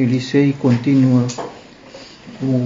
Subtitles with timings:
[0.00, 1.20] Elisei continuă
[2.40, 2.60] cu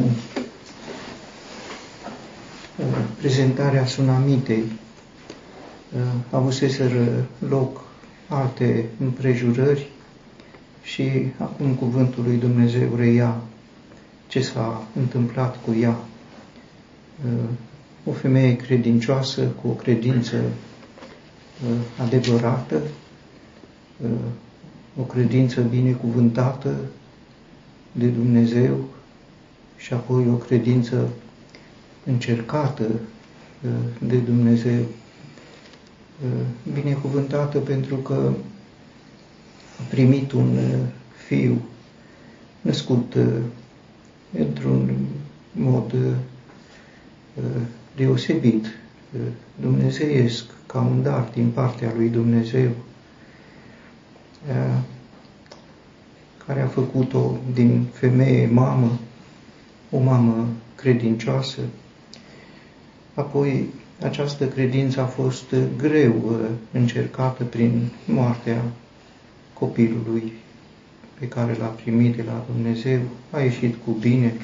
[3.19, 4.63] prezentarea sunamitei.
[6.31, 7.85] Avuseseră loc
[8.29, 9.91] alte împrejurări
[10.83, 13.41] și acum cuvântul lui Dumnezeu reia
[14.27, 15.97] ce s-a întâmplat cu ea.
[18.05, 20.37] O femeie credincioasă, cu o credință
[22.03, 22.83] adevărată,
[25.01, 26.77] o credință binecuvântată
[27.99, 28.85] de Dumnezeu
[29.77, 31.09] și apoi o credință
[32.05, 32.91] încercată
[33.99, 34.85] de Dumnezeu,
[36.73, 38.33] binecuvântată pentru că
[39.79, 40.59] a primit un
[41.27, 41.61] fiu
[42.61, 43.17] născut
[44.39, 44.97] într-un
[45.53, 45.95] mod
[47.97, 48.67] deosebit,
[49.61, 52.71] dumnezeiesc, ca un dar din partea lui Dumnezeu,
[56.47, 58.99] care a făcut-o din femeie mamă,
[59.91, 61.61] o mamă credincioasă.
[63.15, 63.69] Apoi,
[64.03, 66.41] această credință a fost greu
[66.73, 68.63] încercată prin moartea
[69.53, 70.33] copilului
[71.19, 74.35] pe care l-a primit de la Dumnezeu, a ieșit cu bine.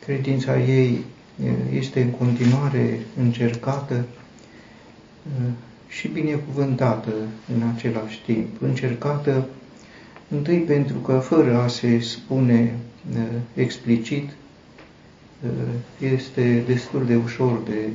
[0.00, 1.04] Credința ei
[1.72, 4.04] este în continuare încercată
[5.88, 7.12] și binecuvântată
[7.54, 8.62] în același timp.
[8.62, 9.46] Încercată
[10.28, 12.74] întâi pentru că fără a se spune
[13.54, 14.30] explicit,
[15.98, 17.88] este destul de ușor de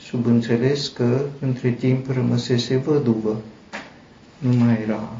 [0.00, 3.40] subînțeles că între timp rămăsese văduvă.
[4.38, 5.16] Nu mai era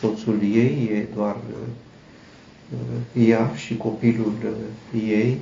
[0.00, 1.36] soțul ei, e doar
[3.26, 4.32] ea și copilul
[5.08, 5.38] ei.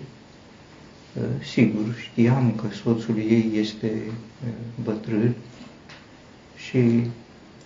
[1.53, 3.93] Sigur, știam că soțul ei este
[4.83, 5.35] bătrân
[6.57, 7.01] și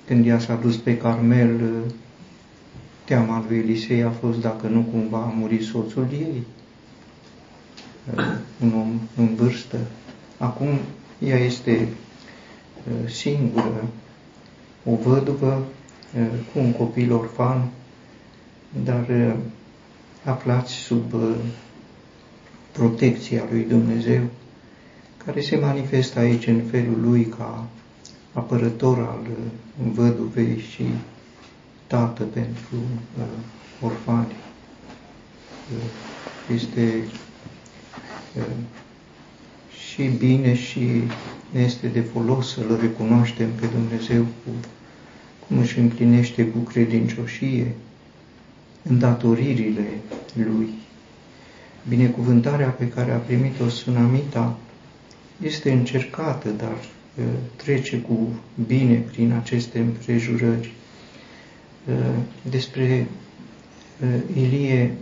[0.07, 1.71] când ea s-a dus pe Carmel,
[3.05, 6.43] teama lui Elisei a fost dacă nu cumva a murit soțul ei,
[8.63, 9.78] un om în vârstă.
[10.39, 10.69] Acum
[11.19, 11.89] ea este
[13.06, 13.84] singură,
[14.84, 15.67] o văduvă
[16.53, 17.69] cu un copil orfan,
[18.84, 19.34] dar
[20.25, 21.15] aflați sub
[22.78, 24.21] protecția lui Dumnezeu,
[25.25, 27.66] care se manifestă aici în felul lui ca
[28.33, 29.27] apărător al
[29.93, 30.84] văduvei și
[31.87, 32.77] tată pentru
[33.19, 33.25] uh,
[33.83, 34.33] orfani.
[35.77, 35.91] Uh,
[36.55, 37.03] este
[38.37, 38.43] uh,
[39.93, 41.03] și bine și
[41.50, 44.50] ne este de folos să-L recunoaștem pe Dumnezeu cu,
[45.47, 47.75] cum își împlinește cu credincioșie
[48.83, 49.87] îndatoririle
[50.34, 50.69] Lui.
[51.88, 54.59] Binecuvântarea pe care a primit-o Tsunamita
[55.43, 56.76] este încercată, dar
[57.56, 58.28] trece cu
[58.66, 60.72] bine prin aceste împrejurări.
[62.50, 63.06] Despre
[64.37, 64.94] Ilie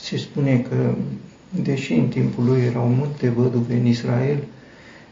[0.00, 0.94] se spune că,
[1.62, 4.38] deși în timpul lui erau multe văduve în Israel,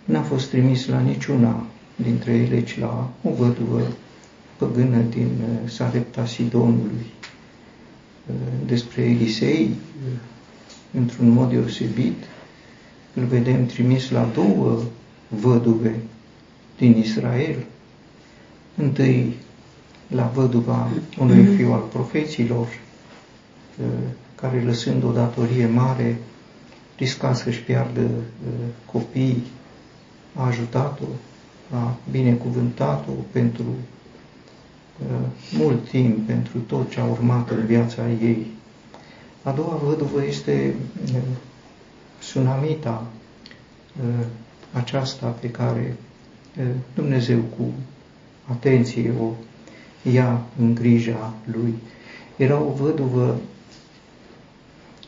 [0.05, 1.67] n-a fost trimis la niciuna
[1.97, 3.83] dintre ele, ci la o văduvă
[4.57, 5.29] păgână din
[5.65, 7.07] Sarepta Sidonului.
[8.67, 9.71] Despre Elisei,
[10.97, 12.17] într-un mod deosebit,
[13.15, 14.83] îl vedem trimis la două
[15.29, 15.95] văduve
[16.79, 17.65] din Israel.
[18.77, 19.35] Întâi
[20.09, 20.89] la văduva
[21.19, 22.69] unui fiu al profeților,
[24.35, 26.17] care lăsând o datorie mare,
[26.97, 28.11] risca să-și piardă
[28.93, 29.43] copiii,
[30.35, 31.05] a ajutat-o,
[31.77, 33.65] a binecuvântat-o pentru
[35.59, 38.47] mult timp, pentru tot ce a urmat în viața ei.
[39.45, 40.75] A doua văduvă este
[42.21, 43.07] Sunamita,
[44.73, 45.97] aceasta pe care
[46.95, 47.65] Dumnezeu cu
[48.51, 49.31] atenție o
[50.11, 51.75] ia în grija lui.
[52.37, 53.37] Era o văduvă,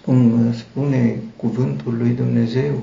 [0.04, 2.82] cum spune cuvântul lui Dumnezeu,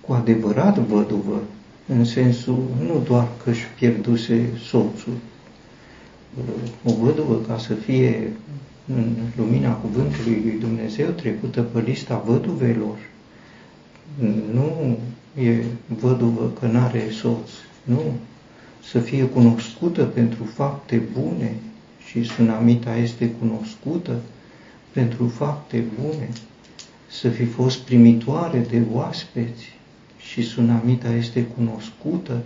[0.00, 1.42] cu adevărat văduvă,
[1.86, 5.16] în sensul nu doar că își pierduse soțul,
[6.84, 8.32] o văduvă ca să fie
[8.94, 12.98] în lumina cuvântului lui Dumnezeu trecută pe lista văduvelor,
[14.52, 14.98] nu
[15.42, 17.50] e văduvă că n-are soț,
[17.82, 18.02] nu.
[18.82, 21.54] Să fie cunoscută pentru fapte bune
[22.06, 24.16] și Sunamita este cunoscută
[24.92, 26.28] pentru fapte bune,
[27.10, 29.64] să fi fost primitoare de oaspeți
[30.18, 32.42] și Sunamita este cunoscută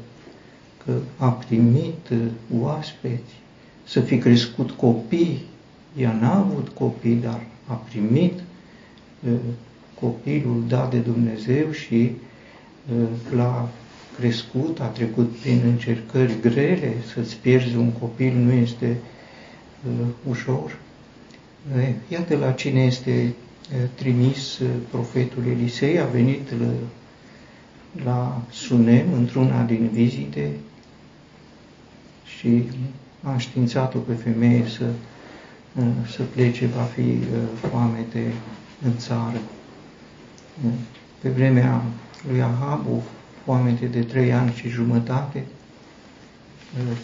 [0.84, 2.10] că a primit
[2.60, 3.32] oaspeți,
[3.84, 5.42] să fi crescut copii,
[5.96, 8.32] ea n-a avut copii, dar a primit
[10.00, 12.10] copilul dat de Dumnezeu și
[13.36, 13.68] l-a
[14.18, 18.96] crescut, a trecut prin încercări grele, să-ți pierzi un copil nu este
[19.86, 20.78] uh, ușor.
[21.76, 23.34] Uh, iată la cine este
[23.72, 26.72] uh, trimis uh, profetul Elisei, a venit la,
[28.04, 30.50] la Sunem într-una din vizite
[32.38, 32.62] și
[33.22, 34.90] a înștiințat-o pe femeie să, uh,
[36.10, 38.32] să plece, va fi uh, foamete
[38.84, 39.40] în țară.
[41.20, 41.82] Pe vremea
[42.30, 43.02] lui Ahabu,
[43.44, 45.44] foamete de trei ani și jumătate,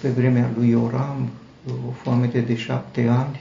[0.00, 1.28] pe vremea lui Oram,
[1.66, 3.40] o foamete de șapte ani,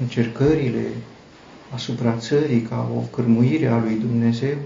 [0.00, 0.86] încercările
[1.74, 4.56] asupra țării ca o cărmuire a lui Dumnezeu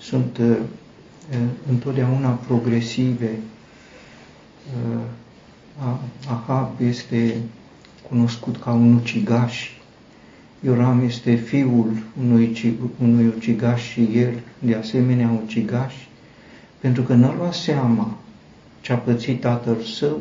[0.00, 0.40] sunt
[1.68, 3.38] întotdeauna progresive.
[6.28, 7.36] Ahab este
[8.08, 9.68] cunoscut ca un ucigaș.
[10.64, 15.94] Ioram este fiul unui, unui ucigaș și el, de asemenea, ucigaș,
[16.78, 18.16] pentru că n-a luat seama
[18.80, 20.20] ce a pățit tatăl său,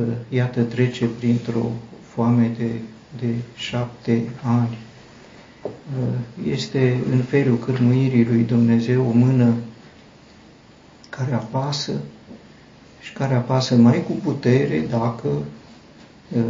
[0.00, 1.70] ă, iată, trece printr-o
[2.08, 2.70] foame de,
[3.20, 4.78] de șapte ani.
[5.66, 5.70] Ă,
[6.48, 9.54] este în felul cârmuirii lui Dumnezeu o mână
[11.08, 11.92] care apasă.
[11.92, 12.13] și
[13.14, 15.28] care apasă mai cu putere dacă
[16.36, 16.40] ă,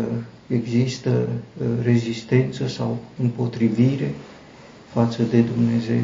[0.46, 1.28] există
[1.58, 4.14] uh, rezistență sau împotrivire
[4.92, 6.02] față de Dumnezeu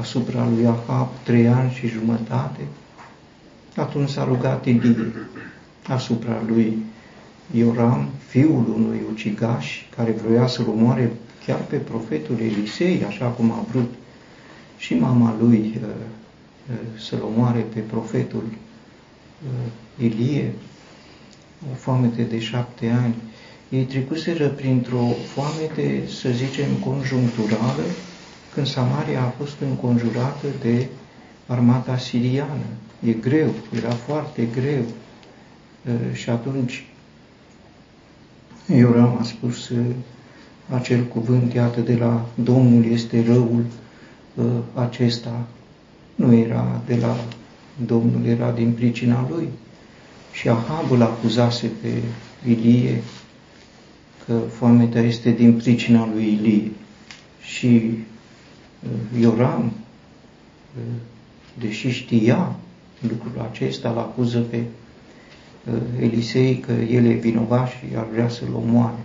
[0.00, 2.60] asupra lui Ahab trei ani și jumătate,
[3.76, 5.12] atunci s-a rugat Ilie
[5.88, 6.76] asupra lui
[7.50, 9.66] Ioram, fiul unui ucigaș,
[9.96, 11.12] care vroia să-l omoare
[11.46, 13.94] chiar pe profetul Elisei, așa cum a vrut
[14.78, 15.88] și mama lui uh,
[16.70, 18.44] uh, să-l omoare pe profetul
[19.96, 20.52] Ilie,
[21.72, 23.14] o foamete de șapte ani,
[23.68, 27.82] ei trecuseră printr-o foamete, să zicem, conjuncturală,
[28.54, 30.86] când Samaria a fost înconjurată de
[31.46, 32.66] armata siriană.
[33.06, 34.84] E greu, era foarte greu.
[36.12, 36.86] Și atunci
[38.66, 39.70] Ioram a spus
[40.68, 43.64] acel cuvânt, iată, de la Domnul este răul
[44.74, 45.46] acesta.
[46.14, 47.16] Nu era de la
[47.86, 49.48] Domnul, era din pricina lui.
[50.32, 51.88] Și Ahabul acuzase pe
[52.50, 53.02] Ilie
[54.26, 56.70] că foamea este din pricina lui Ilie.
[57.42, 57.66] Și
[58.82, 59.64] uh, Ioram,
[60.76, 60.82] uh,
[61.58, 62.56] deși știa
[63.08, 68.54] lucrul acesta, îl acuză pe uh, Elisei că el e vinovat și ar vrea să-l
[68.54, 68.98] omoare.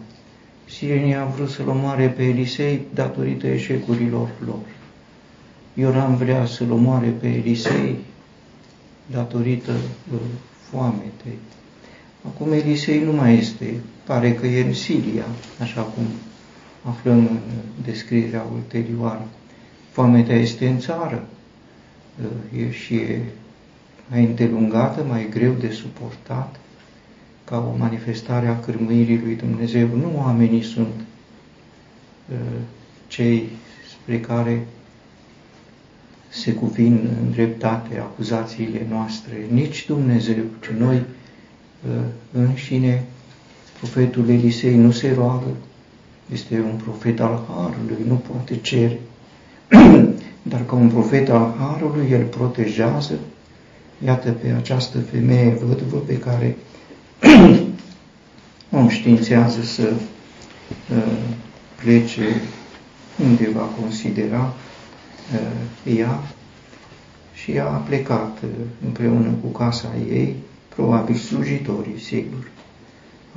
[0.66, 4.60] Sirenii a vrut să-l omoare pe Elisei datorită eșecurilor lor.
[5.74, 7.96] Ioram vrea să-l omoare pe Elisei
[9.12, 9.72] datorită
[10.70, 11.38] foametei.
[12.26, 13.74] Acum Elisei nu mai este,
[14.04, 15.26] pare că e în Siria,
[15.62, 16.04] așa cum
[16.84, 17.40] aflăm în
[17.86, 19.28] descrierea ulterioară.
[19.92, 21.28] Foamea este în țară
[22.58, 23.22] e și e
[24.10, 26.60] mai îndelungată, mai greu de suportat,
[27.44, 29.88] ca o manifestare a cârmâirii lui Dumnezeu.
[29.88, 30.94] Nu oamenii sunt
[33.08, 33.50] cei
[33.92, 34.68] spre care
[36.36, 41.02] se cuvin în dreptate acuzațiile noastre, nici Dumnezeu, ci noi
[42.32, 43.04] înșine,
[43.78, 45.48] profetul Elisei nu se roagă,
[46.34, 49.00] este un profet al Harului, nu poate cere,
[50.52, 53.20] dar ca un profet al Harului, el protejează,
[54.06, 56.58] iată pe această femeie văduvă pe care
[58.76, 59.94] o înștiințează să
[60.92, 61.14] uh,
[61.84, 62.42] plece
[63.28, 64.65] unde va considera uh,
[65.98, 66.20] ea
[67.34, 68.50] și a plecat uh,
[68.86, 70.36] împreună cu casa ei
[70.76, 72.48] probabil slujitorii, sigur.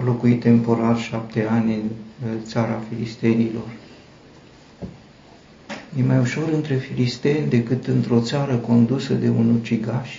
[0.00, 1.82] A locuit temporar șapte ani în
[2.44, 3.68] țara filistenilor.
[5.98, 10.16] E mai ușor între filisteni decât într-o țară condusă de un ucigaș.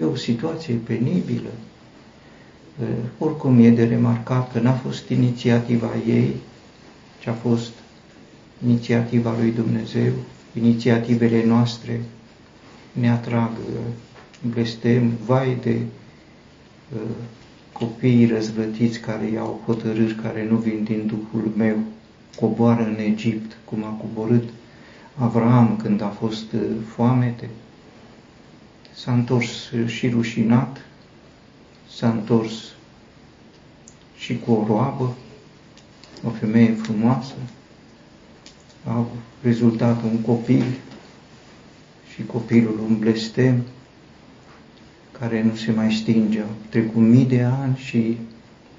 [0.00, 1.50] E o situație penibilă.
[3.18, 6.34] Oricum e de remarcat că n-a fost inițiativa ei,
[7.20, 7.70] ci a fost
[8.66, 10.12] inițiativa lui Dumnezeu,
[10.54, 12.00] inițiativele noastre
[12.92, 13.50] ne atrag
[14.40, 15.76] blestem, vai de
[16.94, 17.00] uh,
[17.72, 21.76] copiii răzvrătiți care iau hotărâri care nu vin din Duhul meu,
[22.36, 24.48] coboară în Egipt, cum a coborât
[25.20, 26.60] Avram când a fost uh,
[26.94, 27.48] foamete,
[28.94, 30.84] s-a întors și rușinat,
[31.96, 32.52] s-a întors
[34.16, 35.14] și cu o roabă,
[36.24, 37.34] o femeie frumoasă,
[38.88, 39.06] a
[39.42, 40.64] rezultat un copil
[42.14, 43.62] și copilul un blestem,
[45.18, 46.42] care nu se mai stinge.
[46.68, 48.18] Trecut mii de ani și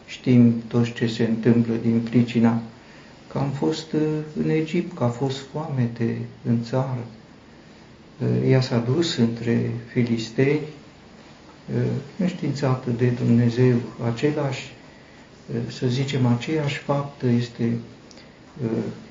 [0.05, 2.61] știm toți ce se întâmplă din pricina
[3.27, 4.01] că am fost uh,
[4.43, 7.05] în Egipt, că a fost foamete în țară.
[8.47, 10.59] ea s-a dus între filistei,
[12.17, 13.75] înștiințată de Dumnezeu,
[14.13, 14.71] același,
[15.67, 17.77] să zicem, aceeași faptă este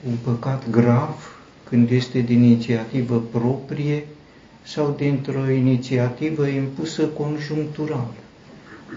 [0.07, 1.39] un păcat grav
[1.69, 4.05] când este din inițiativă proprie
[4.63, 8.11] sau dintr-o inițiativă impusă conjunctural.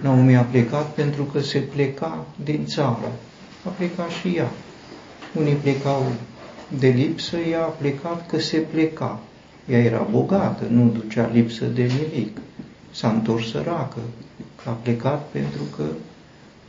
[0.02, 3.12] Naomi a plecat pentru că se pleca din țară.
[3.66, 4.52] A plecat și ea.
[5.40, 6.12] Unii plecau
[6.80, 9.20] de lipsă, ea a plecat că se pleca.
[9.70, 12.38] Ea era bogată, nu ducea lipsă de nimic.
[12.92, 14.00] S-a întors săracă.
[14.66, 15.84] A plecat pentru că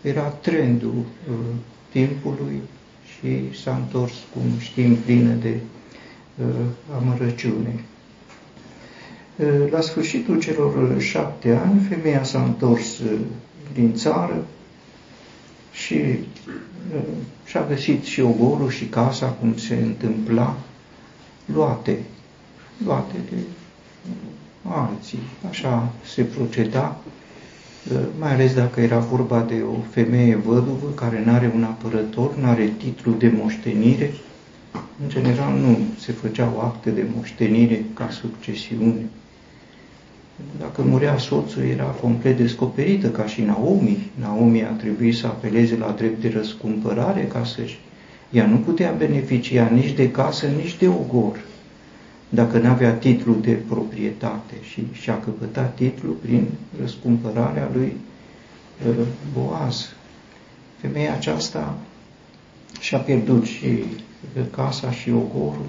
[0.03, 0.95] era trendul
[1.31, 1.35] uh,
[1.93, 2.61] timpului
[3.23, 5.57] și s-a întors, cum știm, plină de
[6.41, 6.47] uh,
[6.97, 7.85] amărăciune.
[9.37, 13.19] Uh, la sfârșitul celor șapte ani, femeia s-a întors uh,
[13.73, 14.47] din țară
[15.73, 17.03] și uh,
[17.45, 20.57] și-a găsit și ogorul și casa, cum se întâmpla,
[21.45, 21.99] luate,
[22.85, 23.37] luate de
[24.69, 25.23] alții.
[25.49, 27.01] Așa se proceda,
[28.19, 32.47] mai ales dacă era vorba de o femeie văduvă care nu are un apărător, nu
[32.47, 34.11] are titlu de moștenire.
[35.03, 39.09] În general nu se făceau acte de moștenire ca succesiune.
[40.59, 44.11] Dacă murea soțul, era complet descoperită, ca și Naomi.
[44.15, 47.79] Naomi a trebuit să apeleze la drept de răscumpărare ca să-și...
[48.31, 51.45] Ea nu putea beneficia nici de casă, nici de ogor,
[52.35, 56.47] dacă nu avea titlu de proprietate și și-a căpătat titlu prin
[56.81, 57.97] răscumpărarea lui
[58.89, 58.95] uh,
[59.33, 59.93] Boaz.
[60.81, 61.75] Femeia aceasta
[62.81, 63.85] și-a pierdut și
[64.51, 65.67] casa și ogorul,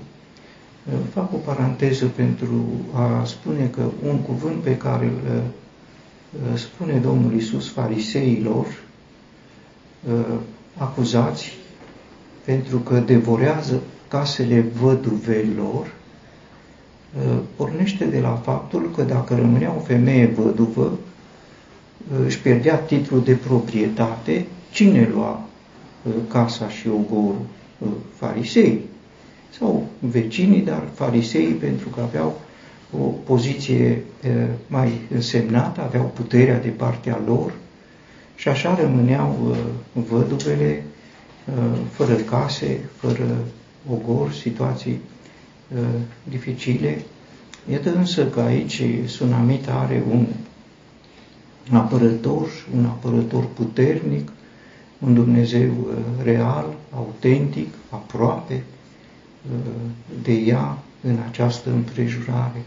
[1.14, 7.34] Fac o paranteză pentru a spune că un cuvânt pe care îl uh, spune Domnul
[7.34, 8.66] Isus fariseilor,
[10.08, 10.36] uh,
[10.78, 11.52] acuzați
[12.46, 16.03] pentru că devorează casele văduvelor, uh,
[17.56, 20.98] pornește de la faptul că dacă rămânea o femeie văduvă,
[22.26, 25.42] își pierdea titlul de proprietate, cine lua
[26.28, 27.42] casa și ogorul?
[28.16, 28.80] Farisei
[29.60, 32.42] sau vecinii, dar fariseii, pentru că aveau
[33.00, 34.04] o poziție
[34.68, 37.54] mai însemnată, aveau puterea de partea lor
[38.36, 39.56] și așa rămâneau
[39.94, 40.84] văduvele
[41.92, 43.38] fără case, fără
[43.92, 45.00] ogor, situații
[46.24, 47.02] dificile.
[47.72, 50.26] Iată însă că aici Sunamita are un
[51.72, 54.32] apărător, un apărător puternic,
[55.00, 55.72] un Dumnezeu
[56.24, 58.64] real, autentic, aproape,
[60.24, 62.62] de ea în această împrejurare.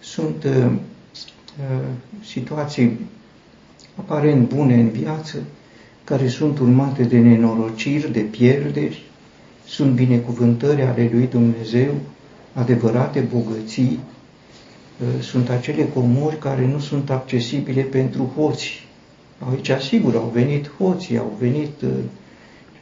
[0.00, 1.86] Sunt uh, uh,
[2.24, 2.98] situații
[3.98, 5.42] aparent bune în viață,
[6.04, 9.10] care sunt urmate de nenorociri, de pierderi,
[9.74, 11.94] sunt binecuvântări ale lui Dumnezeu,
[12.52, 18.86] adevărate bogății, uh, sunt acele comori care nu sunt accesibile pentru hoți.
[19.50, 21.72] Aici, sigur, au venit hoții, au venit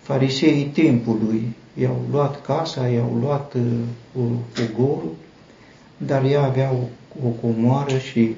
[0.00, 4.23] fariseii timpului, i-au luat casa, i-au luat uh,
[4.70, 5.14] ogorul,
[5.97, 6.82] dar ea avea o,
[7.26, 8.35] o comoară și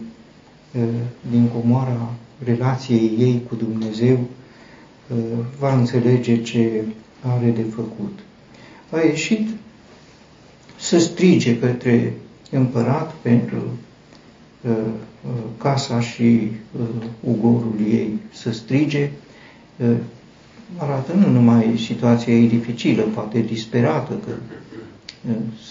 [0.77, 0.89] uh,
[1.31, 2.13] din comoara
[2.45, 5.17] relației ei cu Dumnezeu uh,
[5.59, 6.85] va înțelege ce
[7.21, 8.19] are de făcut.
[8.93, 9.49] A ieșit
[10.79, 12.13] să strige către
[12.51, 13.63] împărat pentru
[14.61, 16.87] uh, uh, casa și uh,
[17.21, 19.11] ugorul ei, să strige
[19.77, 19.97] uh,
[20.77, 24.33] arată nu numai situația ei dificilă, poate disperată, că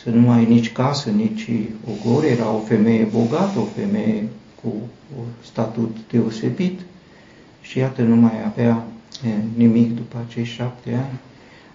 [0.03, 1.49] să nu mai ai nici casă, nici
[1.91, 4.27] ogor, era o femeie bogată, o femeie
[4.63, 4.73] cu
[5.17, 6.79] un statut deosebit
[7.61, 8.83] și iată nu mai avea
[9.55, 11.19] nimic după acești șapte ani.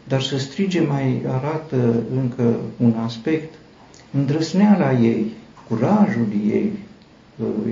[0.09, 3.55] Dar să strige mai arată încă un aspect,
[4.13, 5.33] îndrăsneala ei,
[5.69, 6.73] curajul ei,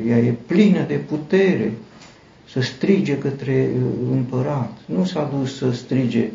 [0.08, 1.72] ea e plină de putere,
[2.54, 4.72] să strige către uh, împărat.
[4.86, 6.30] Nu s-a dus să strige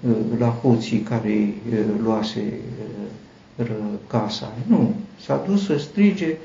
[0.00, 2.52] uh, la hoții care îi uh, luase
[4.06, 4.52] casa.
[4.66, 6.36] Nu, s-a dus să strige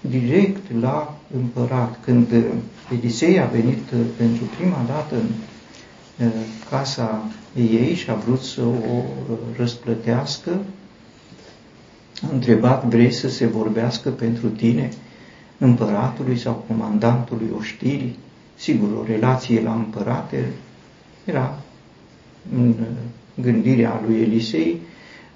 [0.00, 1.98] direct la împărat.
[2.04, 2.26] Când
[2.92, 3.78] Elisei a venit
[4.16, 5.26] pentru prima dată în
[6.70, 7.24] casa
[7.54, 9.02] ei și a vrut să o
[9.56, 10.50] răsplătească,
[12.22, 14.90] a întrebat, vrei să se vorbească pentru tine
[15.58, 18.18] împăratului sau comandantului oștirii?
[18.54, 20.52] Sigur, o relație la împărate
[21.24, 21.58] era
[22.56, 22.74] în
[23.34, 24.80] gândirea lui Elisei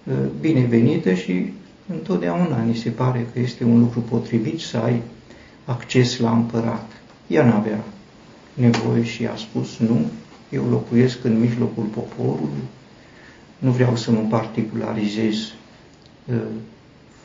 [0.05, 1.53] uh, binevenită și
[1.93, 5.03] întotdeauna ni se pare că este un lucru potrivit să ai
[5.65, 6.91] acces la împărat.
[7.27, 7.85] Ea n-avea
[8.55, 10.01] nevoie și a spus nu,
[10.51, 12.63] eu locuiesc în mijlocul poporului,
[13.59, 16.37] nu vreau să mă particularizez uh,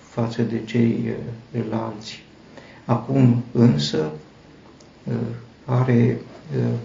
[0.10, 1.14] față de cei
[1.70, 2.24] alți.
[2.86, 4.12] Acum însă
[5.66, 6.18] are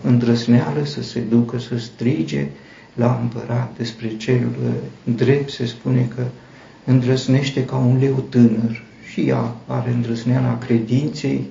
[0.03, 2.47] îndrăsneală să se ducă să strige
[2.95, 4.49] la împărat despre cel
[5.05, 6.23] drept, se spune că
[6.85, 11.47] îndrăsnește ca un leu tânăr și ea are îndrăsneala credinței,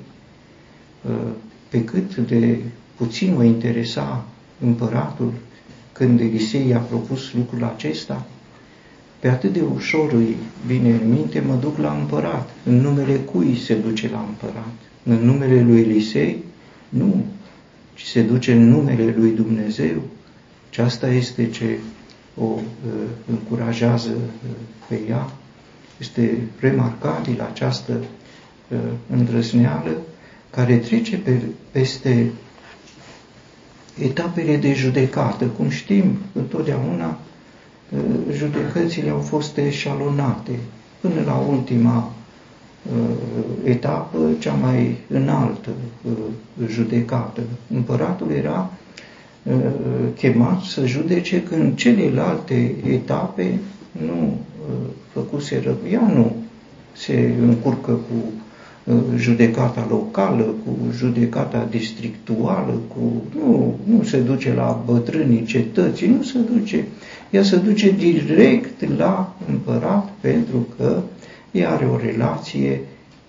[1.70, 2.58] pe cât de
[2.96, 4.26] puțin o interesa
[4.60, 5.34] împăratul
[5.92, 8.26] când Elisei a propus lucrul acesta,
[9.20, 10.36] pe atât de ușor îi
[10.66, 12.50] vine în minte, mă duc la împărat.
[12.64, 14.74] În numele cui se duce la împărat?
[15.04, 16.44] În numele lui Elisei?
[16.90, 17.26] Nu,
[17.94, 20.02] ci se duce în numele lui Dumnezeu.
[20.70, 21.78] Și asta este ce
[22.38, 22.62] o uh,
[23.32, 24.52] încurajează uh,
[24.88, 25.32] pe ea.
[26.00, 27.94] Este remarcabil această
[28.68, 28.78] uh,
[29.10, 29.98] îndrăzneală
[30.50, 32.32] care trece pe, peste
[34.04, 35.46] etapele de judecată.
[35.46, 37.18] Cum știm, întotdeauna
[37.90, 38.00] uh,
[38.34, 40.52] judecățile au fost eșalonate
[41.00, 42.12] până la ultima
[42.84, 43.16] uh,
[43.64, 45.70] etapă, cea mai înaltă
[46.02, 46.12] uh,
[46.68, 47.42] judecată.
[47.74, 48.72] Împăratul era
[50.16, 53.60] chemat să judece când celelalte etape
[53.92, 54.38] nu
[55.14, 56.36] făcuse ea nu
[56.94, 58.16] se încurcă cu
[59.16, 63.24] judecata locală, cu judecata districtuală, cu...
[63.36, 66.86] Nu, nu se duce la bătrânii cetății, nu se duce.
[67.30, 71.02] Ea se duce direct la împărat pentru că
[71.52, 72.82] ea are o relație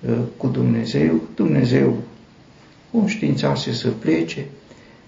[0.09, 1.21] uh, cu Dumnezeu.
[1.35, 1.97] Dumnezeu
[2.93, 4.45] o înștiințase să plece,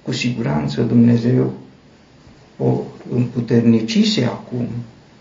[0.02, 1.52] cu siguranță Dumnezeu
[2.58, 2.80] o
[3.14, 4.66] împuternicise acum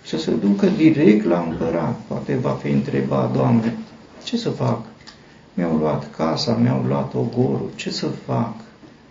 [0.05, 1.99] să se ducă direct la împărat.
[2.07, 3.77] Poate va fi întrebat, Doamne,
[4.23, 4.85] ce să fac?
[5.57, 8.53] Mi-au luat casa, mi-au luat ogorul, ce să fac?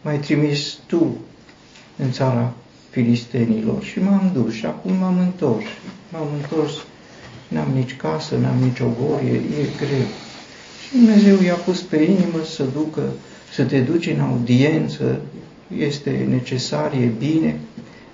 [0.03, 1.17] Mai trimis tu
[1.97, 2.53] în țara
[2.91, 5.65] filistenilor și m-am dus și acum m-am întors.
[6.12, 6.73] M-am întors,
[7.49, 10.07] n-am nici casă, n-am nici ogor, e, e greu.
[10.83, 13.03] Și Dumnezeu i-a pus pe inimă să ducă,
[13.53, 15.21] să te duci în audiență,
[15.76, 17.61] este necesar, e bine,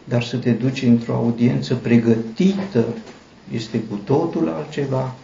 [0.04, 2.84] dar să te duci într-o audiență pregătită
[3.54, 5.14] este cu totul altceva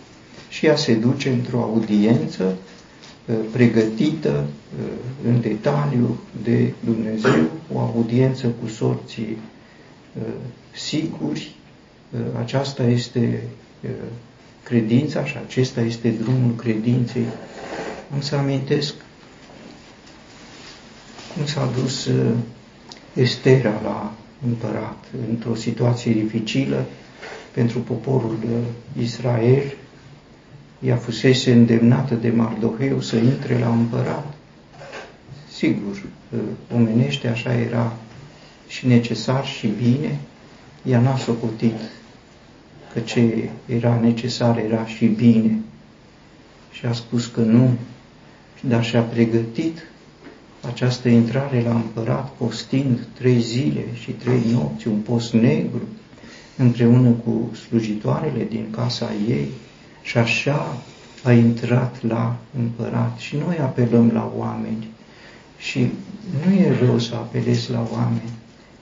[0.48, 2.67] și ea se duce într-o audiență Uh,
[3.52, 4.44] pregătită
[4.78, 4.86] uh,
[5.26, 9.38] în detaliu de Dumnezeu, o audiență cu sorții
[10.18, 10.22] uh,
[10.74, 11.56] siguri.
[12.38, 13.42] Aceasta este
[14.62, 17.24] credința și acesta este drumul credinței.
[18.14, 18.94] Am să amintesc
[21.36, 22.10] cum s-a dus
[23.14, 24.12] Estera la
[24.46, 26.84] împărat într-o situație dificilă
[27.52, 28.36] pentru poporul
[29.02, 29.62] Israel,
[30.80, 34.34] ea fusese îndemnată de Mardoheu să intre la împărat.
[35.52, 36.02] Sigur,
[36.74, 37.96] omenește așa era
[38.68, 40.18] și necesar și bine,
[40.82, 41.80] ea n-a socotit
[42.92, 45.58] că ce era necesar era și bine.
[46.72, 47.70] Și a spus că nu,
[48.60, 49.78] dar și-a pregătit
[50.66, 55.82] această intrare la împărat postind trei zile și trei nopți, un post negru,
[56.56, 59.48] împreună cu slujitoarele din casa ei,
[60.08, 60.76] și așa
[61.22, 63.18] a intrat la împărat.
[63.18, 64.88] Și noi apelăm la oameni.
[65.58, 65.90] Și
[66.44, 68.30] nu e rău să apelezi la oameni,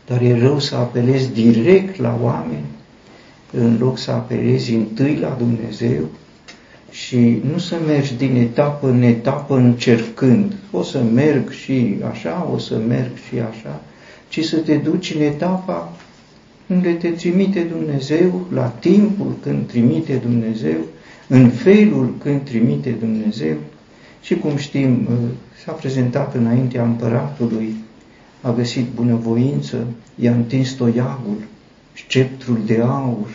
[0.07, 2.65] dar e rău să apelezi direct la oameni,
[3.53, 6.05] în loc să apelezi întâi la Dumnezeu
[6.91, 10.53] și nu să mergi din etapă în etapă încercând.
[10.71, 13.81] O să merg și așa, o să merg și așa,
[14.29, 15.93] ci să te duci în etapa
[16.67, 20.77] unde te trimite Dumnezeu, la timpul când trimite Dumnezeu,
[21.29, 23.57] în felul când trimite Dumnezeu
[24.21, 25.17] și cum știm, uh,
[25.65, 27.75] s-a prezentat înaintea împăratului,
[28.41, 31.39] a găsit bunăvoință, i-a întins toiagul,
[31.95, 33.29] sceptrul de aur,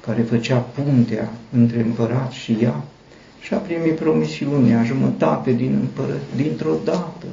[0.00, 2.84] care făcea puntea între împărat și ea,
[3.40, 7.26] și a primit promisiunea, jumătate din împără, dintr-o dată,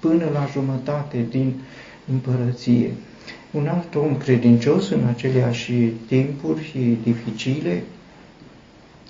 [0.00, 1.52] până la jumătate din
[2.12, 2.92] împărăție.
[3.50, 5.72] Un alt om credincios în aceleași
[6.06, 7.82] timpuri dificile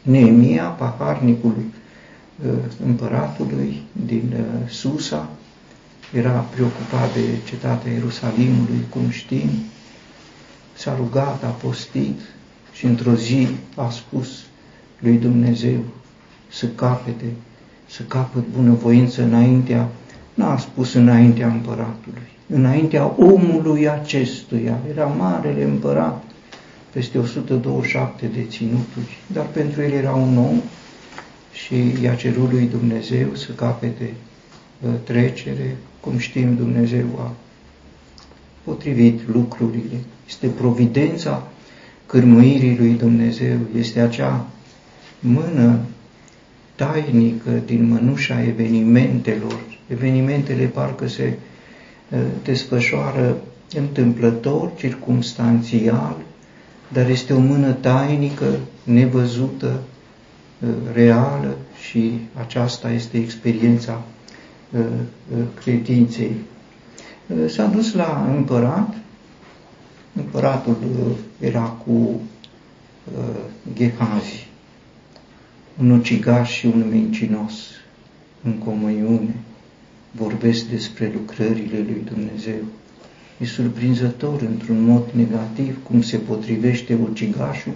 [0.09, 1.55] Neemia, paharnicul
[2.47, 2.53] uh,
[2.87, 5.29] împăratului din uh, Susa,
[6.14, 9.49] era preocupat de cetatea Ierusalimului, cum știm,
[10.75, 12.21] s-a rugat, a postit
[12.73, 14.29] și într-o zi a spus
[14.99, 15.81] lui Dumnezeu
[16.49, 17.33] să capete,
[17.87, 19.88] să capăt bunăvoință înaintea,
[20.35, 26.25] n-a spus înaintea împăratului, înaintea omului acestuia, era marele împărat,
[26.92, 30.61] peste 127 de ținuturi, dar pentru el era un om
[31.53, 34.12] și i-a cerut lui Dumnezeu să capete
[34.81, 37.33] uh, trecere, cum știm Dumnezeu a
[38.64, 39.96] potrivit lucrurile.
[40.29, 41.48] Este providența
[42.07, 44.46] cârmuirii lui Dumnezeu, este acea
[45.20, 45.79] mână
[46.74, 49.61] tainică din mănușa evenimentelor.
[49.87, 51.33] Evenimentele parcă se
[52.11, 53.37] uh, desfășoară
[53.74, 56.16] întâmplător, circumstanțial,
[56.92, 59.81] dar este o mână tainică, nevăzută,
[60.61, 61.57] uh, reală
[61.88, 64.03] și aceasta este experiența
[64.70, 64.83] uh,
[65.61, 66.33] credinței.
[67.46, 68.94] S-a dus la împărat,
[70.14, 70.77] împăratul
[71.40, 72.20] era cu
[73.74, 74.48] Gehazi,
[75.81, 77.53] un ucigaș și un mincinos
[78.44, 79.35] în comuniune
[80.11, 82.64] vorbesc despre lucrările lui Dumnezeu.
[83.38, 87.74] E surprinzător într-un mod negativ cum se potrivește ucigașul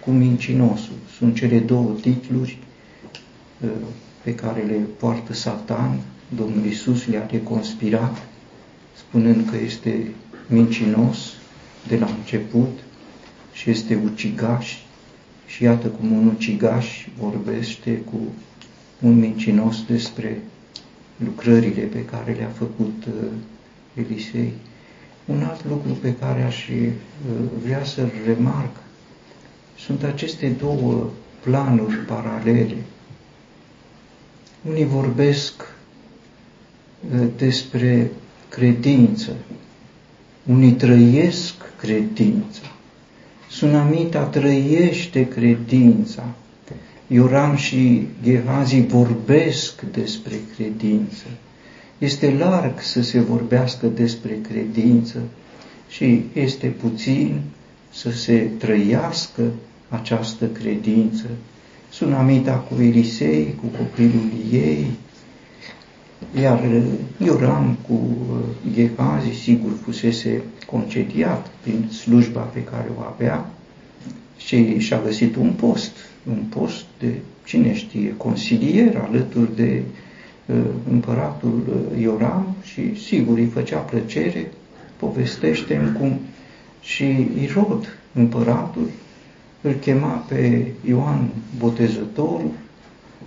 [0.00, 0.94] cu mincinosul.
[1.16, 2.58] Sunt cele două titluri
[3.60, 3.68] uh,
[4.22, 6.00] pe care le poartă Satan.
[6.36, 8.22] Domnul Isus le-a reconspirat,
[8.96, 10.10] spunând că este
[10.46, 11.18] mincinos
[11.88, 12.78] de la început
[13.52, 14.76] și este ucigaș
[15.46, 18.16] și iată cum un ucigaș vorbește cu
[19.00, 20.42] un mincinos despre
[21.24, 23.30] lucrările pe care le-a făcut uh,
[23.94, 24.52] Elisei.
[25.26, 26.88] Un alt lucru pe care aș uh,
[27.64, 28.76] vrea să-l remarc
[29.78, 31.10] sunt aceste două
[31.40, 32.76] planuri paralele.
[34.68, 35.54] Unii vorbesc
[37.14, 38.10] uh, despre
[38.48, 39.32] credință,
[40.46, 42.74] unii trăiesc credința,
[43.54, 46.34] Sunamita trăiește credința.
[47.06, 51.24] Ioram și Gehazi vorbesc despre credință.
[52.04, 55.18] Este larg să se vorbească despre credință
[55.88, 57.40] și este puțin
[57.92, 59.42] să se trăiască
[59.88, 61.24] această credință.
[61.90, 64.86] Sunamita cu Elisei, cu copilul ei,
[66.40, 66.70] iar
[67.24, 68.00] Ioram cu
[68.74, 73.50] Gehazi, sigur, fusese concediat prin slujba pe care o avea
[74.36, 75.92] și și-a găsit un post,
[76.28, 77.12] un post de,
[77.44, 80.03] cine știe, consilier alături de uh,
[80.90, 84.50] împăratul uh, Ioram și sigur îi făcea plăcere,
[84.96, 86.20] povestește cum
[86.80, 88.88] și Irod, împăratul,
[89.60, 91.28] îl chema pe Ioan
[91.58, 92.50] Botezătorul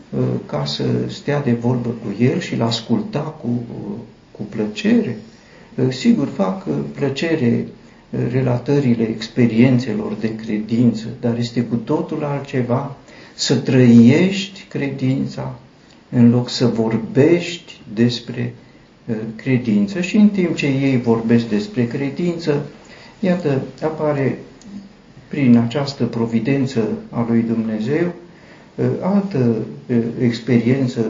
[0.10, 3.97] uh, ca să stea de vorbă cu el și l-asculta cu, uh,
[4.32, 5.17] cu plăcere.
[5.75, 7.67] Uh, sigur, fac uh, plăcere
[8.10, 12.95] uh, relatările experiențelor de credință, dar este cu totul altceva
[13.36, 15.56] să trăiești credința
[16.10, 18.54] în loc să vorbești despre
[19.36, 22.65] credință și în timp ce ei vorbesc despre credință,
[23.20, 24.39] iată, apare
[25.28, 28.13] prin această providență a lui Dumnezeu
[29.02, 29.56] altă
[30.20, 31.06] experiență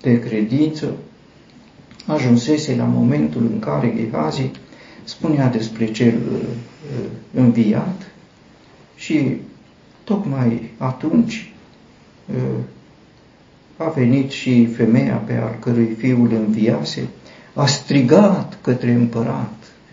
[0.00, 0.92] de credință.
[2.06, 4.50] Ajunsese la momentul în care Gehazi
[5.04, 8.10] spunea despre cel uh, uh, înviat
[8.96, 9.36] și
[10.04, 11.52] tocmai atunci
[12.34, 12.58] uh,
[13.80, 17.08] a venit și femeia pe al cărui fiul înviase,
[17.54, 19.52] a strigat către împărat.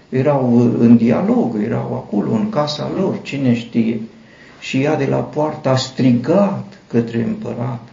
[0.10, 4.00] Erau în dialog, erau acolo, în casa lor, cine știe.
[4.60, 7.88] Și ea de la poartă a strigat către împărat.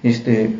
[0.00, 0.50] Este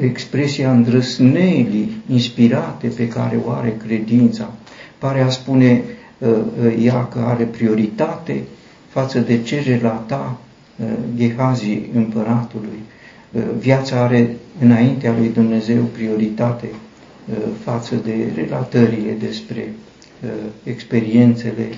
[0.00, 4.50] expresia îndrăsnelii inspirate pe care o are credința.
[4.98, 5.82] Pare a spune
[6.18, 8.42] uh, uh, ea că are prioritate
[8.88, 10.38] față de cererea ta,
[10.76, 12.78] uh, Gehazi împăratului.
[13.58, 16.68] Viața are înaintea lui Dumnezeu prioritate
[17.64, 19.72] față de relatările despre
[20.62, 21.68] experiențele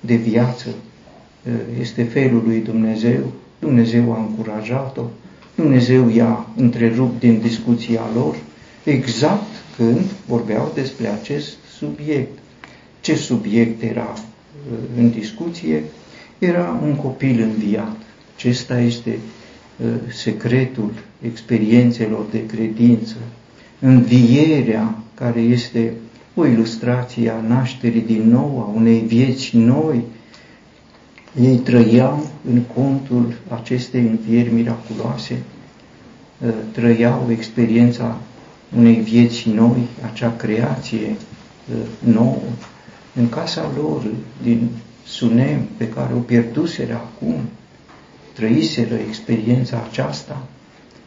[0.00, 0.68] de viață.
[1.80, 5.02] Este felul lui Dumnezeu, Dumnezeu a încurajat-o,
[5.54, 8.36] Dumnezeu i-a întrerupt din discuția lor
[8.84, 12.38] exact când vorbeau despre acest subiect.
[13.00, 15.82] Ce subiect era uh, în discuție?
[16.38, 17.96] Era un copil înviat.
[18.36, 19.43] Acesta este uh,
[20.08, 23.14] secretul experiențelor de credință.
[23.80, 25.92] Învierea care este
[26.34, 30.02] o ilustrație a nașterii din nou, a unei vieți noi.
[31.40, 35.42] Ei trăiau în contul acestei învieri miraculoase,
[36.46, 38.20] ă, trăiau experiența
[38.76, 41.16] unei vieți noi, acea creație
[41.72, 42.42] ă, nouă,
[43.14, 44.02] în casa lor,
[44.42, 44.68] din
[45.06, 47.34] Sunem, pe care o pierduseră acum,
[48.34, 50.46] trăiseră experiența aceasta,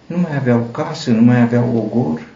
[0.05, 2.27] nu mai aveau casă, nu mai aveau ogor,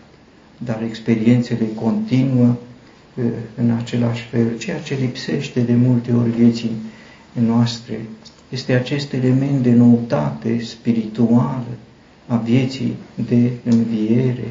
[0.58, 3.23] dar experiențele continuă ă,
[3.56, 6.71] în același fel, ceea ce lipsește de multe ori vieții
[7.34, 7.99] noastre
[8.49, 11.67] este acest element de noutate spirituală
[12.27, 12.95] a vieții
[13.27, 14.47] de înviere.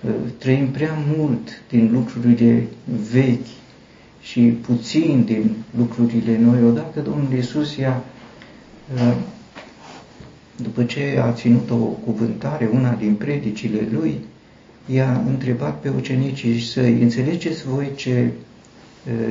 [0.00, 2.66] Uh, trăim prea mult din lucrurile
[3.12, 3.46] vechi
[4.20, 6.62] și puțin din lucrurile noi.
[6.64, 8.04] Odată Domnul Iisus i-a
[8.94, 9.14] uh,
[10.62, 14.14] după ce a ținut o cuvântare, una din predicile lui,
[14.86, 18.30] i-a întrebat pe ucenicii săi, înțelegeți voi ce,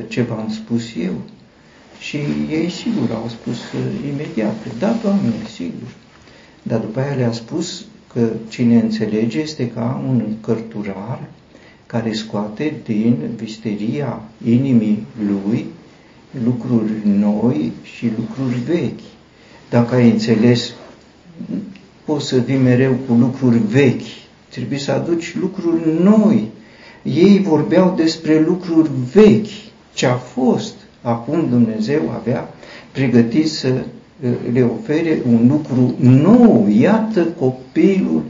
[0.08, 1.12] ce v-am spus eu?
[1.98, 2.16] Și
[2.50, 3.58] ei sigur au spus
[4.12, 5.88] imediat, da, Doamne, sigur.
[6.62, 11.20] Dar după aia le-a spus că cine înțelege este ca un cărturar
[11.86, 15.66] care scoate din visteria inimii lui
[16.44, 19.00] lucruri noi și lucruri vechi.
[19.70, 20.72] Dacă ai înțeles,
[22.04, 24.06] poți să vii mereu cu lucruri vechi,
[24.48, 26.48] trebuie să aduci lucruri noi.
[27.02, 30.74] Ei vorbeau despre lucruri vechi, ce a fost.
[31.02, 32.54] Acum Dumnezeu avea
[32.92, 33.84] pregătit să
[34.52, 36.68] le ofere un lucru nou.
[36.78, 38.22] Iată copilul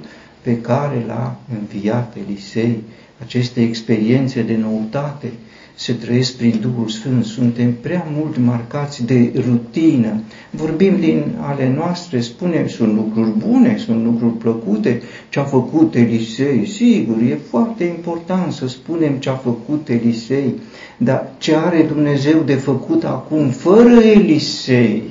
[0.42, 2.82] pe care l-a înviat Elisei,
[3.22, 5.32] aceste experiențe de noutate
[5.80, 10.22] se trăiesc prin Duhul Sfânt, suntem prea mult marcați de rutină.
[10.50, 16.66] Vorbim din ale noastre, spunem, sunt lucruri bune, sunt lucruri plăcute, ce a făcut Elisei,
[16.66, 20.54] sigur, e foarte important să spunem ce a făcut Elisei,
[20.96, 25.02] dar ce are Dumnezeu de făcut acum, fără Elisei?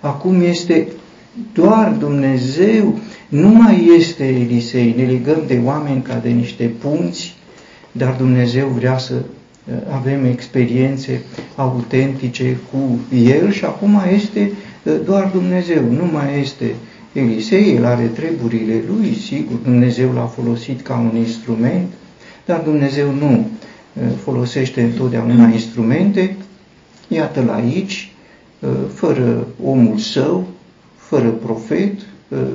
[0.00, 0.88] Acum este
[1.52, 2.98] doar Dumnezeu,
[3.28, 7.36] nu mai este Elisei, ne legăm de oameni ca de niște punți,
[7.92, 9.24] dar Dumnezeu vrea să uh,
[9.90, 11.22] avem experiențe
[11.56, 16.74] autentice cu El și acum este uh, doar Dumnezeu, nu mai este
[17.12, 21.92] Elisei, el are treburile lui, sigur, Dumnezeu l-a folosit ca un instrument,
[22.44, 26.36] dar Dumnezeu nu uh, folosește întotdeauna instrumente,
[27.08, 28.08] iată la aici,
[28.94, 30.46] fără omul său,
[30.96, 32.00] fără profet,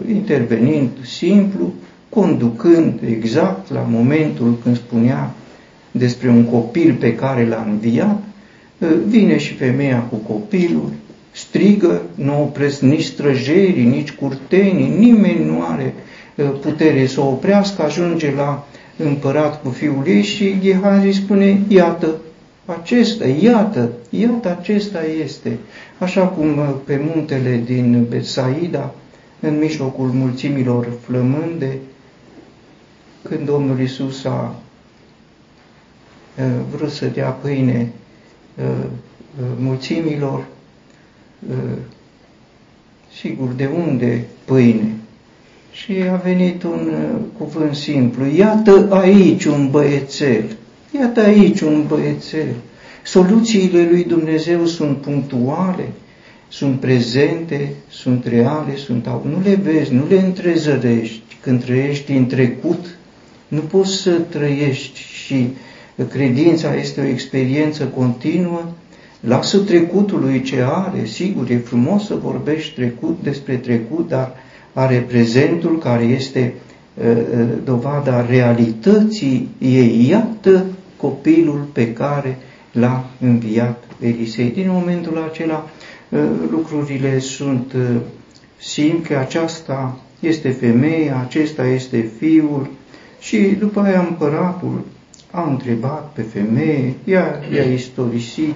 [0.10, 1.74] intervenind simplu,
[2.10, 5.34] conducând exact la momentul când spunea
[5.92, 8.24] despre un copil pe care l-a înviat,
[9.08, 10.92] vine și femeia cu copilul,
[11.32, 15.94] strigă, nu opresc nici străjerii, nici curtenii, nimeni nu are
[16.62, 22.16] putere să o oprească, ajunge la împărat cu fiul ei și Gehazi spune, iată,
[22.66, 25.58] acesta, iată, iată acesta este.
[25.98, 28.94] Așa cum pe muntele din Betsaida,
[29.40, 31.78] în mijlocul mulțimilor flămânde,
[33.22, 34.56] când Domnul Isus a
[36.76, 37.92] vrut să dea pâine
[39.60, 40.46] mulțimilor,
[43.20, 44.94] sigur, de unde pâine?
[45.72, 46.92] Și a venit un
[47.38, 50.44] cuvânt simplu, iată aici un băiețel,
[51.00, 52.48] iată aici un băiețel.
[53.04, 55.90] Soluțiile lui Dumnezeu sunt punctuale,
[56.48, 61.22] sunt prezente, sunt reale, sunt nu le vezi, nu le întrezărești.
[61.42, 62.98] Când trăiești în trecut,
[63.48, 65.48] nu poți să trăiești și
[66.04, 68.62] credința este o experiență continuă.
[69.20, 74.36] Lasă trecutului ce are, sigur, e frumos să vorbești trecut despre trecut, dar
[74.74, 76.54] are prezentul care este
[76.94, 80.08] uh, uh, dovada realității ei.
[80.10, 80.66] Iată
[80.98, 82.38] copilul pe care
[82.72, 84.52] l-a înviat Elisei.
[84.52, 85.70] Din momentul acela
[86.10, 86.20] uh,
[86.52, 87.74] lucrurile sunt
[88.58, 92.70] simple, aceasta este femeia, acesta este fiul,
[93.20, 94.86] și după aia împăratul
[95.32, 98.56] a întrebat pe femeie, ea i-a istorisit,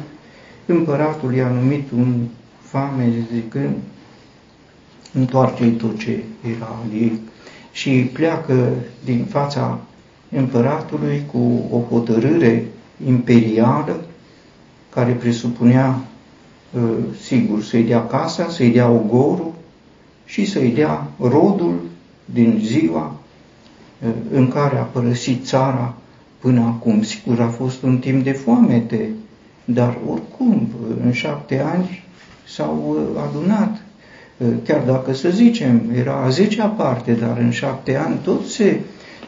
[0.65, 2.27] împăratul i-a numit un
[2.61, 3.75] fame zicând,
[5.13, 6.23] întoarce tot ce
[6.55, 7.19] era al ei.
[7.71, 8.69] Și pleacă
[9.03, 9.79] din fața
[10.31, 12.65] împăratului cu o hotărâre
[13.05, 14.03] imperială
[14.89, 15.99] care presupunea,
[16.77, 16.79] ă,
[17.21, 19.53] sigur, să-i dea casa, să-i dea ogorul
[20.25, 21.79] și să-i dea rodul
[22.25, 23.15] din ziua
[24.31, 25.93] în care a părăsit țara
[26.43, 27.03] până acum.
[27.03, 29.09] Sigur, a fost un timp de foamete,
[29.65, 30.67] dar oricum,
[31.03, 32.03] în șapte ani
[32.47, 33.81] s-au uh, adunat.
[34.37, 38.79] Uh, chiar dacă, să zicem, era a zecea parte, dar în șapte ani tot se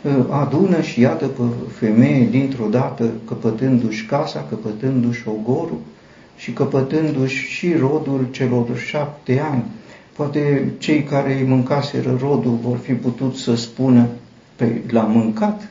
[0.01, 5.79] uh, adună și iată pe femeie dintr-o dată căpătându-și casa, căpătându-și ogorul
[6.37, 9.63] și căpătându-și și rodul celor șapte ani.
[10.15, 14.07] Poate cei care îi mâncaseră rodul vor fi putut să spună
[14.55, 15.69] Păi l-a mâncat,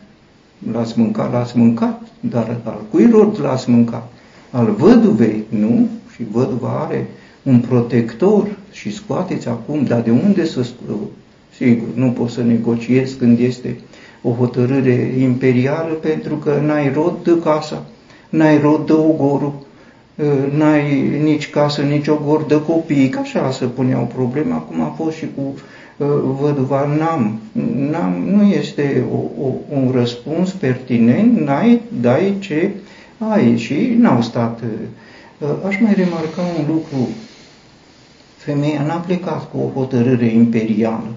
[0.72, 4.12] l-ați mâncat, l-ați mâncat, dar al cui rod l-ați mâncat?
[4.50, 5.88] Al văduvei, nu?
[6.14, 7.06] Și văduva are
[7.42, 11.02] un protector și scoateți acum, dar de unde să scoate?
[11.56, 13.76] Sigur, nu poți să negociezi când este
[14.22, 17.82] o hotărâre imperială pentru că n-ai rod de casa,
[18.28, 19.52] n-ai rod de ogorul,
[20.56, 25.16] n-ai nici casă, nici ogor de copii, ca așa să puneau problema, acum a fost
[25.16, 25.54] și cu
[26.40, 27.40] văduva n-am.
[27.90, 32.70] n-am nu este o, o, un răspuns pertinent, n-ai, dai ce
[33.18, 34.60] ai și n-au stat.
[35.66, 37.08] Aș mai remarca un lucru
[38.44, 41.12] Femeia n-a plecat cu o hotărâre imperială.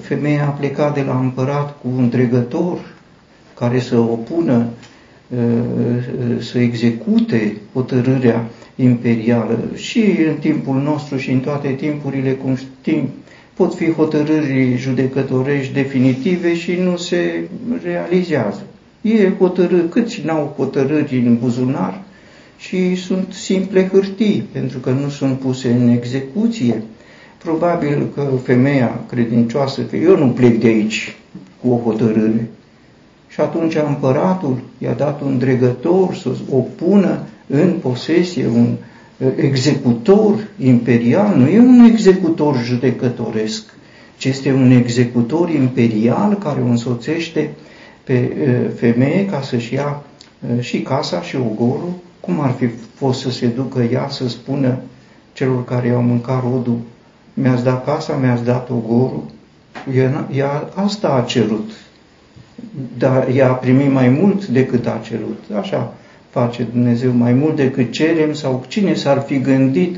[0.00, 2.78] Femeia a plecat de la împărat cu un dregător
[3.54, 4.66] care să opună,
[6.38, 8.44] să execute hotărârea
[8.76, 9.58] imperială.
[9.74, 13.08] Și în timpul nostru și în toate timpurile, cum știm,
[13.60, 17.48] pot fi hotărâri judecătorești definitive și nu se
[17.82, 18.62] realizează.
[19.00, 22.02] E hotărâri, câți n-au hotărâri în buzunar
[22.58, 26.82] și sunt simple hârtii, pentru că nu sunt puse în execuție.
[27.38, 31.16] Probabil că femeia credincioasă, că eu nu plec de aici
[31.62, 32.48] cu o hotărâre.
[33.28, 38.76] Și atunci împăratul i-a dat un dregător să o pună în posesie, un
[39.36, 43.62] executor imperial, nu e un executor judecătoresc,
[44.16, 47.50] ci este un executor imperial care o însoțește
[48.04, 48.32] pe
[48.76, 50.02] femeie ca să-și ia
[50.60, 54.78] și casa și ogorul, cum ar fi fost să se ducă ea să spună
[55.32, 56.78] celor care au mâncat rodul,
[57.34, 59.22] mi-ați dat casa, mi-ați dat ogorul,
[59.94, 61.70] ea, ea asta a cerut,
[62.98, 65.38] dar ea a primit mai mult decât a cerut.
[65.60, 65.94] Așa
[66.30, 69.96] face Dumnezeu mai mult decât cerem sau cine s-ar fi gândit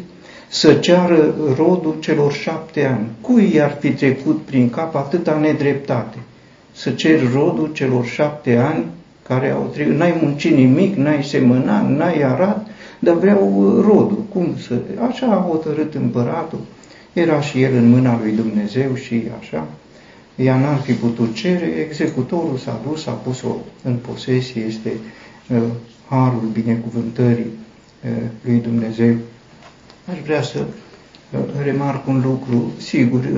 [0.48, 3.06] să ceară rodul celor șapte ani?
[3.20, 6.18] Cui i-ar fi trecut prin cap atâta nedreptate?
[6.72, 8.84] Să cer rodul celor șapte ani
[9.28, 12.66] care au trecut, n-ai muncit nimic, n-ai semănat, n-ai arat,
[12.98, 14.24] dar vreau rodul.
[14.28, 14.74] Cum să...
[15.08, 16.60] Așa a hotărât împăratul.
[17.12, 19.66] Era și el în mâna lui Dumnezeu și așa.
[20.36, 24.92] Ea n-ar fi putut cere, executorul s-a dus, a pus-o în posesie, este
[25.50, 25.62] uh,
[26.12, 27.50] harul binecuvântării
[28.44, 29.16] lui Dumnezeu.
[30.10, 30.66] Aș vrea să
[31.62, 32.72] remarc un lucru.
[32.76, 33.28] Sigur,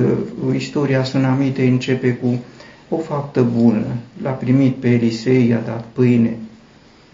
[0.55, 2.39] istoria Sunamite începe cu
[2.89, 3.87] o faptă bună.
[4.23, 6.37] L-a primit pe Elisei, i-a dat pâine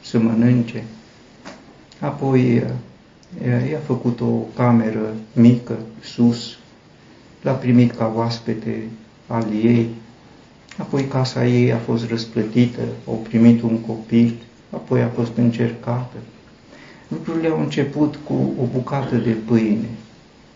[0.00, 0.84] să mănânce.
[2.00, 2.62] Apoi
[3.70, 6.58] i-a făcut o cameră mică, sus,
[7.42, 8.82] l-a primit ca oaspete
[9.26, 9.88] al ei,
[10.76, 14.34] apoi casa ei a fost răsplătită, au primit un copil,
[14.70, 16.16] apoi a fost încercată.
[17.08, 19.88] Lucrurile au început cu o bucată de pâine.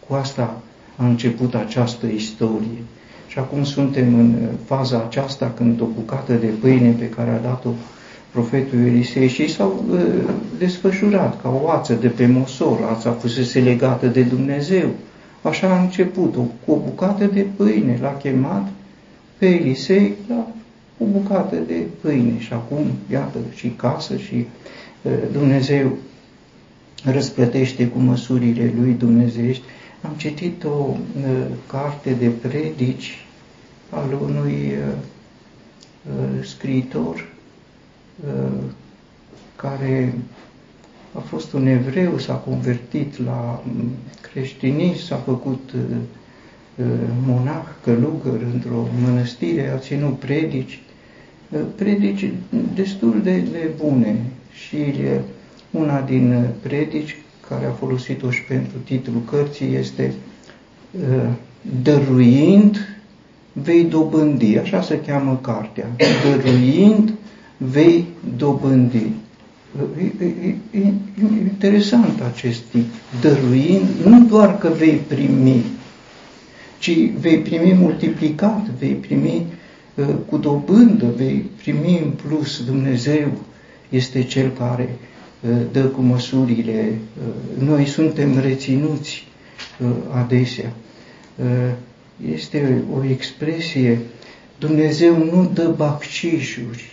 [0.09, 0.61] Cu asta
[0.97, 2.83] a început această istorie.
[3.27, 7.71] Și acum suntem în faza aceasta când o bucată de pâine pe care a dat-o
[8.31, 10.01] profetul Elisei și s-au uh,
[10.59, 14.89] desfășurat ca o ață de pe mosor, ața fusese legată de Dumnezeu.
[15.43, 17.99] Așa a început, o, cu o bucată de pâine.
[18.01, 18.69] L-a chemat
[19.39, 20.47] pe Elisei la
[20.99, 24.47] o bucată de pâine și acum, iată, și casă și
[25.33, 25.97] Dumnezeu
[27.05, 29.63] răsplătește cu măsurile lui dumnezeiești.
[30.03, 30.97] Am citit o
[31.67, 33.27] carte de predici
[33.91, 34.73] al unui
[36.43, 37.29] scriitor
[39.57, 40.15] care
[41.13, 43.65] a fost un evreu, s-a convertit la
[44.21, 45.71] creștinism, s-a făcut
[47.27, 50.83] monah, călugăr într-o mănăstire, a ținut predici
[51.75, 52.33] predici
[52.75, 54.17] destul de, de bune
[54.53, 54.77] și
[55.71, 57.17] una din predici
[57.49, 60.15] care a folosit-o și pentru titlul cărții este
[61.83, 62.95] Dăruind
[63.53, 65.87] vei dobândi, așa se cheamă cartea,
[66.25, 67.13] Dăruind
[67.57, 68.05] vei
[68.37, 69.07] dobândi.
[69.99, 70.93] E, e, e,
[71.43, 72.87] interesant acest tip,
[73.21, 75.65] dăruind, nu doar că vei primi,
[76.79, 76.91] ci
[77.21, 79.47] vei primi multiplicat, vei primi
[80.27, 83.33] cu dobândă vei primi în plus Dumnezeu
[83.89, 84.89] este Cel care
[85.41, 86.99] uh, dă cu măsurile.
[87.19, 89.27] Uh, noi suntem reținuți
[89.81, 90.73] uh, adesea.
[92.33, 94.01] Este o expresie,
[94.59, 96.93] Dumnezeu nu dă baccișuri,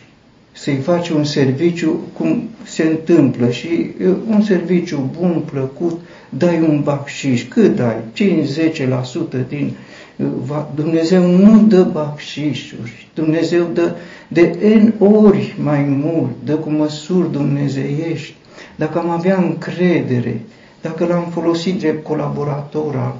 [0.51, 3.91] să-i faci un serviciu cum se întâmplă și
[4.27, 7.43] un serviciu bun, plăcut, dai un bacșiș.
[7.47, 7.95] Cât dai?
[9.43, 9.73] 5-10% din
[10.75, 13.95] Dumnezeu nu dă bacșișuri, Dumnezeu dă
[14.27, 18.35] de N ori mai mult, dă cu măsuri dumnezeiești.
[18.75, 20.41] Dacă am avea încredere,
[20.81, 23.15] dacă l-am folosit drept colaborator al,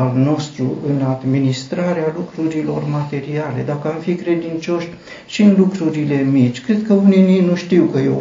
[0.00, 4.88] al nostru în administrarea lucrurilor materiale, dacă am fi credincioși
[5.26, 8.20] și în lucrurile mici, cred că unii nu știu că e o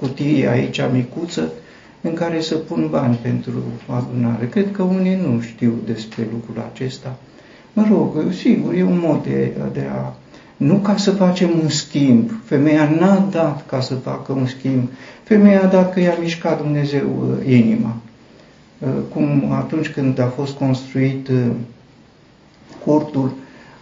[0.00, 1.52] cutie aici micuță
[2.00, 3.52] în care să pun bani pentru
[3.86, 4.46] adunare.
[4.46, 7.16] Cred că unii nu știu despre lucrul acesta.
[7.72, 10.14] Mă rog, sigur, e un mod de, de a...
[10.56, 12.30] Nu ca să facem un schimb.
[12.44, 14.88] Femeia n-a dat ca să facă un schimb.
[15.22, 17.96] Femeia a dat că i-a mișcat Dumnezeu uh, inima.
[18.78, 21.46] Uh, cum atunci când a fost construit uh,
[22.84, 23.32] cortul,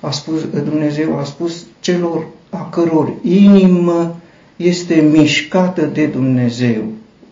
[0.00, 4.16] a spus, Dumnezeu a spus celor a căror inimă
[4.56, 6.82] este mișcată de Dumnezeu.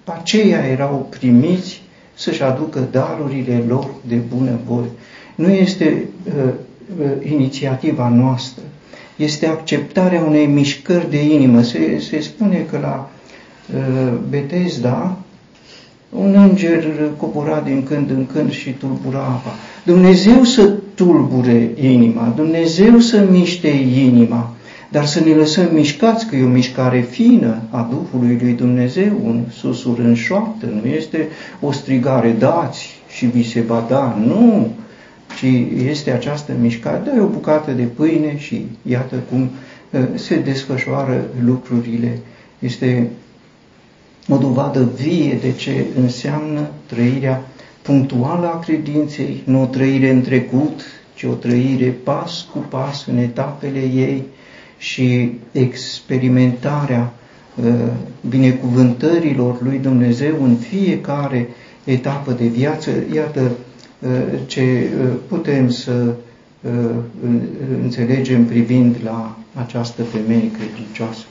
[0.05, 1.83] Aceia erau primiți
[2.15, 4.91] să-și aducă darurile lor de bunăvoie.
[5.35, 6.53] Nu este uh,
[7.01, 8.63] uh, inițiativa noastră,
[9.17, 11.63] este acceptarea unei mișcări de inimă.
[11.63, 13.11] Se, se spune că la
[13.75, 15.19] uh, Betesda
[16.15, 16.85] un înger
[17.17, 19.55] cobora din când în când și tulbura apa.
[19.85, 24.55] Dumnezeu să tulbure inima, Dumnezeu să miște inima,
[24.91, 29.41] dar să ne lăsăm mișcați, că e o mișcare fină a Duhului lui Dumnezeu, un
[29.51, 31.29] susur în șoaptă, nu este
[31.61, 34.69] o strigare, dați și vi se va da, nu,
[35.45, 39.51] ci este această mișcare, dă o bucată de pâine și iată cum
[39.91, 42.19] uh, se desfășoară lucrurile.
[42.59, 43.09] Este
[44.29, 47.47] o dovadă vie de ce înseamnă trăirea
[47.83, 50.81] punctuală a credinței, nu o trăire în trecut,
[51.15, 54.23] ci o trăire pas cu pas în etapele ei
[54.79, 57.13] și experimentarea
[57.65, 57.73] uh,
[58.29, 61.49] binecuvântărilor lui Dumnezeu în fiecare
[61.85, 62.91] etapă de viață.
[63.15, 63.51] Iată uh,
[64.05, 64.11] Uh,
[64.47, 64.61] ce
[65.01, 66.15] uh, putem să
[66.61, 66.71] uh,
[67.83, 71.25] înțelegem privind la această femeie credincioasă.